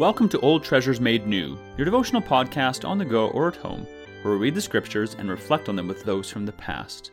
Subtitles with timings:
[0.00, 3.86] Welcome to Old Treasures Made New, your devotional podcast on the go or at home,
[4.22, 7.10] where we read the scriptures and reflect on them with those from the past.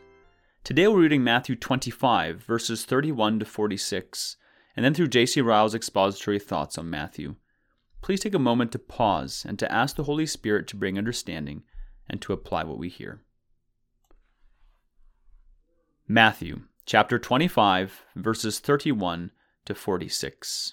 [0.64, 4.38] Today we're reading Matthew 25, verses 31 to 46,
[4.74, 5.42] and then through J.C.
[5.42, 7.34] Ryle's expository thoughts on Matthew.
[8.00, 11.64] Please take a moment to pause and to ask the Holy Spirit to bring understanding
[12.08, 13.20] and to apply what we hear.
[16.08, 19.30] Matthew chapter 25, verses 31
[19.66, 20.72] to 46.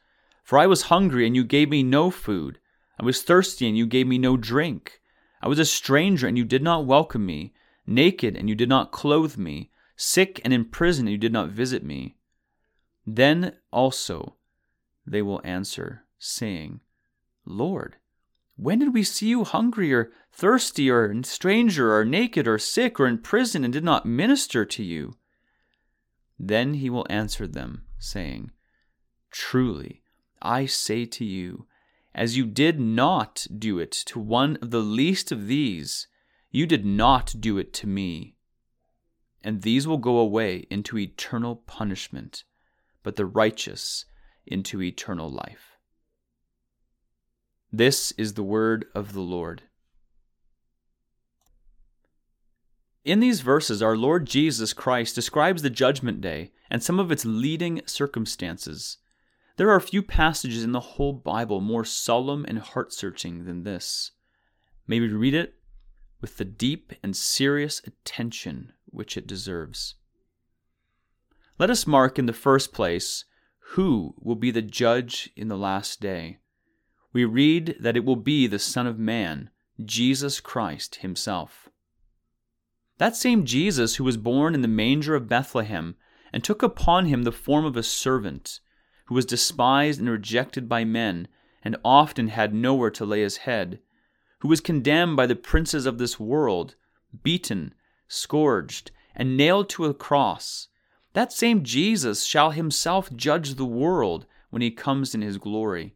[0.51, 2.59] For I was hungry, and you gave me no food.
[2.99, 4.99] I was thirsty, and you gave me no drink.
[5.41, 7.53] I was a stranger, and you did not welcome me,
[7.87, 11.51] naked, and you did not clothe me, sick and in prison, and you did not
[11.51, 12.17] visit me.
[13.07, 14.35] Then also
[15.07, 16.81] they will answer, saying,
[17.45, 17.95] Lord,
[18.57, 23.07] when did we see you hungry or thirsty or stranger or naked or sick or
[23.07, 25.15] in prison and did not minister to you?
[26.37, 28.51] Then he will answer them, saying,
[29.31, 30.01] Truly,
[30.41, 31.67] I say to you,
[32.13, 36.07] as you did not do it to one of the least of these,
[36.49, 38.35] you did not do it to me.
[39.43, 42.43] And these will go away into eternal punishment,
[43.01, 44.05] but the righteous
[44.45, 45.77] into eternal life.
[47.71, 49.63] This is the word of the Lord.
[53.03, 57.25] In these verses, our Lord Jesus Christ describes the judgment day and some of its
[57.25, 58.97] leading circumstances.
[59.61, 64.09] There are few passages in the whole Bible more solemn and heart searching than this.
[64.87, 65.53] May we read it
[66.19, 69.93] with the deep and serious attention which it deserves.
[71.59, 73.25] Let us mark in the first place
[73.73, 76.39] who will be the judge in the last day.
[77.13, 79.51] We read that it will be the Son of Man,
[79.85, 81.69] Jesus Christ Himself.
[82.97, 85.97] That same Jesus who was born in the manger of Bethlehem
[86.33, 88.59] and took upon him the form of a servant,
[89.11, 91.27] who was despised and rejected by men,
[91.65, 93.77] and often had nowhere to lay his head,
[94.39, 96.75] who was condemned by the princes of this world,
[97.21, 97.73] beaten,
[98.07, 100.69] scourged, and nailed to a cross,
[101.11, 105.93] that same Jesus shall himself judge the world when he comes in his glory.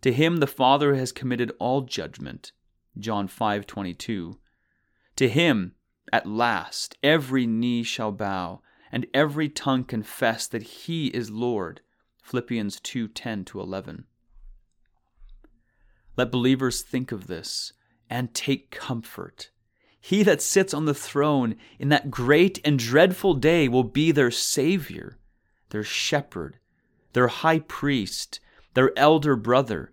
[0.00, 2.52] To him the Father has committed all judgment.
[2.98, 4.38] John 5:22.
[5.16, 5.74] To him
[6.10, 11.82] at last, every knee shall bow, and every tongue confess that he is Lord.
[12.30, 14.04] Philippians 2:10 to 11.
[16.16, 17.72] Let believers think of this
[18.08, 19.50] and take comfort.
[20.00, 24.30] He that sits on the throne in that great and dreadful day will be their
[24.30, 25.18] Savior,
[25.70, 26.60] their shepherd,
[27.14, 28.38] their high priest,
[28.74, 29.92] their elder brother,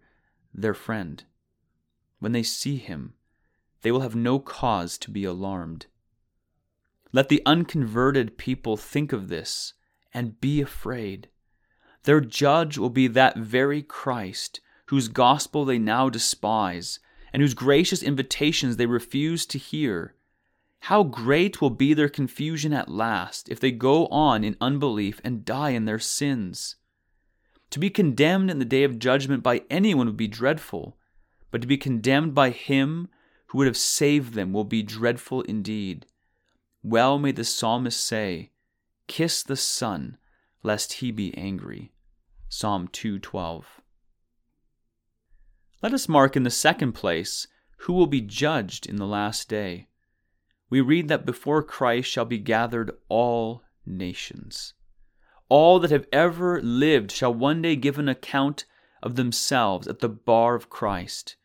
[0.53, 1.23] their friend.
[2.19, 3.15] When they see him,
[3.81, 5.87] they will have no cause to be alarmed.
[7.11, 9.73] Let the unconverted people think of this
[10.13, 11.29] and be afraid.
[12.03, 16.99] Their judge will be that very Christ whose gospel they now despise
[17.33, 20.15] and whose gracious invitations they refuse to hear.
[20.81, 25.43] How great will be their confusion at last if they go on in unbelief and
[25.43, 26.75] die in their sins.
[27.71, 30.97] To be condemned in the day of judgment by anyone would be dreadful,
[31.51, 33.09] but to be condemned by him
[33.47, 36.05] who would have saved them will be dreadful indeed.
[36.81, 38.51] Well may the psalmist say,
[39.07, 40.17] Kiss the Son,
[40.67, 41.93] lest he be angry.
[42.49, 43.81] Psalm 212.
[45.81, 47.47] Let us mark in the second place
[47.81, 49.87] who will be judged in the last day.
[50.69, 54.73] We read that before Christ shall be gathered all nations.
[55.47, 58.65] All that have ever lived shall one day give an account
[59.01, 61.37] of themselves at the bar of Christ.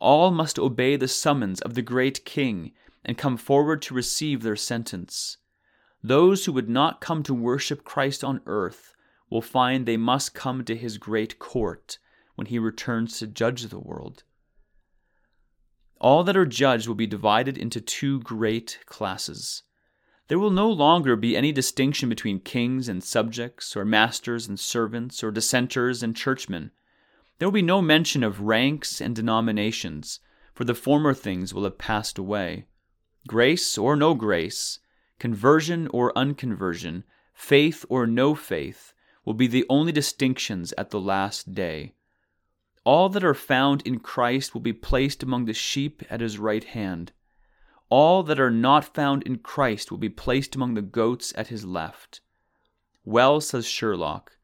[0.00, 2.72] All must obey the summons of the great King
[3.04, 5.36] and come forward to receive their sentence.
[6.02, 8.94] Those who would not come to worship Christ on earth
[9.30, 11.98] will find they must come to his great court
[12.34, 14.22] when he returns to judge the world.
[15.98, 19.62] All that are judged will be divided into two great classes.
[20.28, 25.22] There will no longer be any distinction between kings and subjects, or masters and servants,
[25.22, 26.72] or dissenters and churchmen.
[27.38, 30.20] There will be no mention of ranks and denominations,
[30.52, 32.66] for the former things will have passed away.
[33.28, 34.80] Grace or no grace,
[35.18, 38.92] conversion or unconversion, faith or no faith,
[39.24, 41.94] will be the only distinctions at the last day.
[42.84, 46.62] All that are found in Christ will be placed among the sheep at his right
[46.62, 47.12] hand.
[47.88, 51.64] All that are not found in Christ will be placed among the goats at his
[51.64, 52.20] left.
[53.04, 54.36] Well, says Sherlock,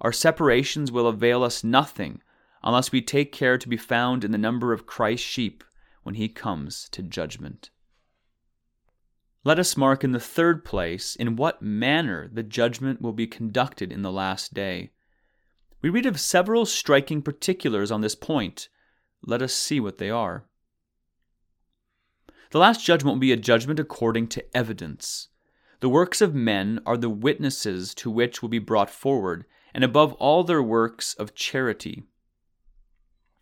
[0.00, 2.22] our separations will avail us nothing
[2.62, 5.64] unless we take care to be found in the number of Christ's sheep
[6.02, 7.70] when he comes to judgment.
[9.48, 13.90] Let us mark in the third place in what manner the judgment will be conducted
[13.90, 14.90] in the last day.
[15.80, 18.68] We read of several striking particulars on this point.
[19.24, 20.44] Let us see what they are.
[22.50, 25.28] The last judgment will be a judgment according to evidence.
[25.80, 30.12] The works of men are the witnesses to which will be brought forward, and above
[30.16, 32.02] all their works of charity.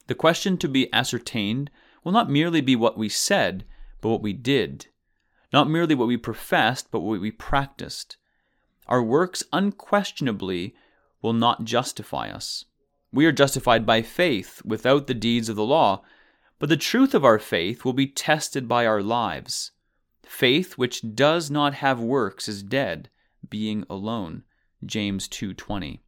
[0.06, 1.69] The question to be ascertained
[2.05, 3.64] will not merely be what we said,
[4.00, 4.87] but what we did.
[5.56, 8.19] Not merely what we professed, but what we practiced.
[8.88, 10.75] Our works unquestionably
[11.23, 12.67] will not justify us.
[13.11, 16.05] We are justified by faith without the deeds of the law,
[16.58, 19.70] but the truth of our faith will be tested by our lives.
[20.26, 23.08] Faith which does not have works is dead,
[23.49, 24.44] being alone.
[24.85, 26.03] James 2:20.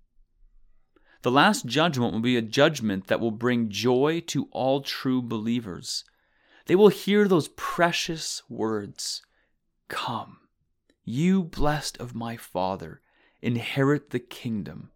[1.22, 6.04] The last judgment will be a judgment that will bring joy to all true believers.
[6.66, 9.22] They will hear those precious words
[9.88, 10.38] Come,
[11.04, 13.00] you blessed of my Father,
[13.40, 14.90] inherit the kingdom.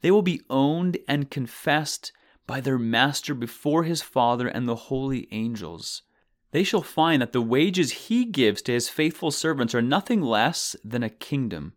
[0.00, 2.12] They will be owned and confessed
[2.46, 6.02] by their Master before his Father and the holy angels.
[6.50, 10.74] They shall find that the wages he gives to his faithful servants are nothing less
[10.82, 11.74] than a kingdom.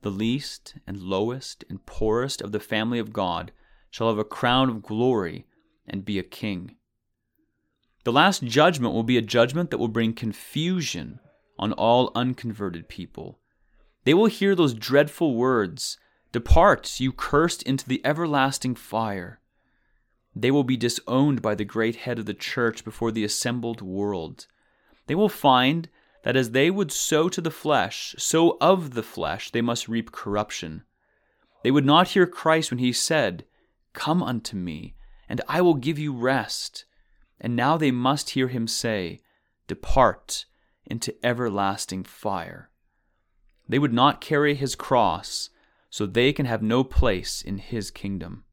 [0.00, 3.52] The least and lowest and poorest of the family of God
[3.90, 5.46] shall have a crown of glory
[5.86, 6.76] and be a king.
[8.04, 11.20] The last judgment will be a judgment that will bring confusion
[11.58, 13.38] on all unconverted people.
[14.04, 15.98] They will hear those dreadful words
[16.32, 19.38] Depart, you cursed, into the everlasting fire.
[20.34, 24.46] They will be disowned by the great head of the church before the assembled world.
[25.06, 25.90] They will find
[26.24, 30.10] that as they would sow to the flesh, so of the flesh they must reap
[30.10, 30.84] corruption.
[31.62, 33.44] They would not hear Christ when he said,
[33.92, 34.94] Come unto me,
[35.28, 36.86] and I will give you rest.
[37.42, 39.20] And now they must hear him say,
[39.66, 40.46] Depart
[40.86, 42.70] into everlasting fire.
[43.68, 45.50] They would not carry his cross,
[45.90, 48.44] so they can have no place in his kingdom.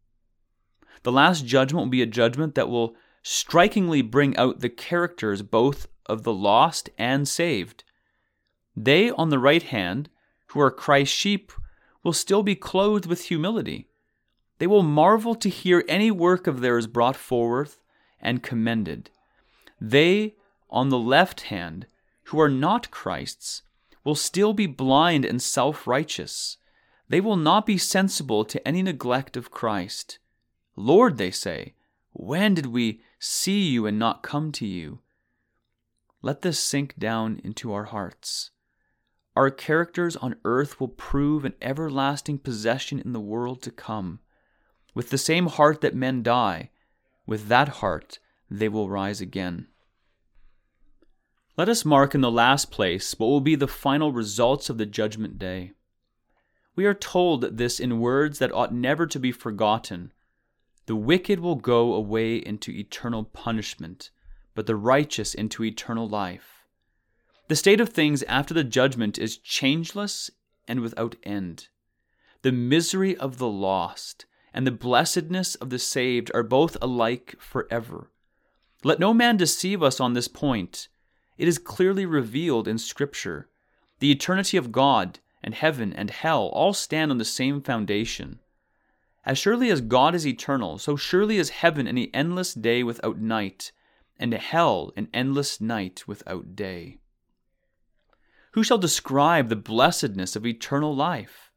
[1.04, 5.88] The last judgment will be a judgment that will strikingly bring out the characters both
[6.08, 7.84] of the lost and saved.
[8.76, 10.10] They on the right hand,
[10.48, 11.52] who are Christ's sheep,
[12.04, 13.88] will still be clothed with humility.
[14.58, 17.80] They will marvel to hear any work of theirs brought forth
[18.22, 19.10] and commended.
[19.80, 20.36] They,
[20.70, 21.88] on the left hand,
[22.26, 23.64] who are not Christ's,
[24.04, 26.58] will still be blind and self righteous.
[27.08, 30.20] They will not be sensible to any neglect of Christ.
[30.76, 31.74] Lord, they say,
[32.14, 35.00] when did we see you and not come to you?
[36.22, 38.52] Let this sink down into our hearts.
[39.36, 44.20] Our characters on earth will prove an everlasting possession in the world to come.
[44.94, 46.72] With the same heart that men die,
[47.30, 48.18] with that heart
[48.50, 49.68] they will rise again.
[51.56, 54.88] Let us mark in the last place what will be the final results of the
[54.88, 55.74] judgment day.
[56.76, 60.12] We are told this in words that ought never to be forgotten.
[60.88, 64.10] The wicked will go away into eternal punishment,
[64.56, 66.66] but the righteous into eternal life.
[67.48, 70.32] The state of things after the judgment is changeless
[70.68, 71.68] and without end.
[72.42, 78.10] The misery of the lost and the blessedness of the saved are both alike forever.
[78.84, 80.88] Let no man deceive us on this point.
[81.38, 83.50] It is clearly revealed in Scripture.
[84.00, 88.40] The eternity of God and heaven and hell all stand on the same foundation.
[89.26, 93.72] As surely as God is eternal, so surely is heaven an endless day without night,
[94.18, 96.98] and hell an endless night without day.
[98.54, 101.49] Who shall describe the blessedness of eternal life?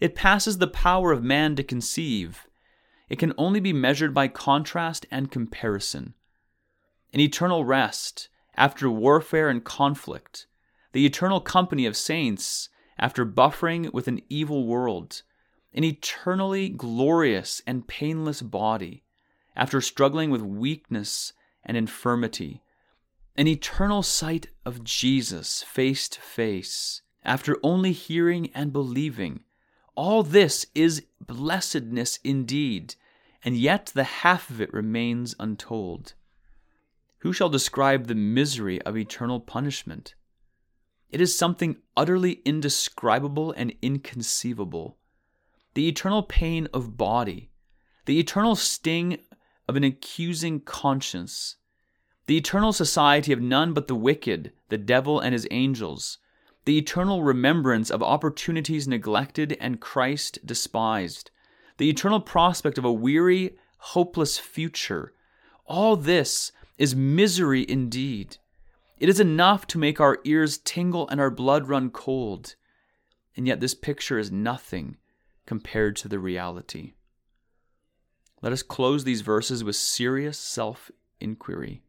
[0.00, 2.46] It passes the power of man to conceive.
[3.08, 6.14] It can only be measured by contrast and comparison.
[7.12, 10.46] An eternal rest after warfare and conflict,
[10.92, 15.22] the eternal company of saints after buffering with an evil world,
[15.74, 19.04] an eternally glorious and painless body
[19.54, 21.32] after struggling with weakness
[21.64, 22.62] and infirmity,
[23.36, 29.40] an eternal sight of Jesus face to face, after only hearing and believing.
[29.94, 32.94] All this is blessedness indeed,
[33.44, 36.14] and yet the half of it remains untold.
[37.18, 40.14] Who shall describe the misery of eternal punishment?
[41.10, 44.96] It is something utterly indescribable and inconceivable.
[45.74, 47.50] The eternal pain of body,
[48.06, 49.18] the eternal sting
[49.68, 51.56] of an accusing conscience,
[52.26, 56.18] the eternal society of none but the wicked, the devil and his angels,
[56.64, 61.30] the eternal remembrance of opportunities neglected and Christ despised,
[61.78, 65.14] the eternal prospect of a weary, hopeless future.
[65.64, 68.36] All this is misery indeed.
[68.98, 72.54] It is enough to make our ears tingle and our blood run cold.
[73.36, 74.96] And yet, this picture is nothing
[75.46, 76.92] compared to the reality.
[78.42, 80.90] Let us close these verses with serious self
[81.20, 81.82] inquiry.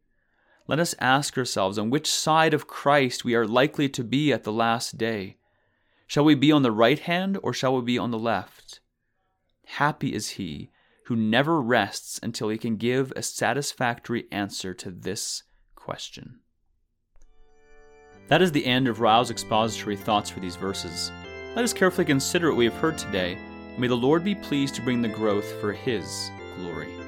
[0.68, 4.44] Let us ask ourselves on which side of Christ we are likely to be at
[4.44, 5.36] the last day.
[6.06, 8.80] Shall we be on the right hand or shall we be on the left?
[9.66, 10.70] Happy is he
[11.06, 15.42] who never rests until he can give a satisfactory answer to this
[15.74, 16.40] question.
[18.28, 21.10] That is the end of Ryle's expository thoughts for these verses.
[21.56, 24.74] Let us carefully consider what we have heard today, and may the Lord be pleased
[24.76, 27.01] to bring the growth for his glory.